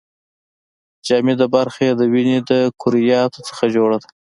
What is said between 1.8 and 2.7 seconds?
یې د وینې د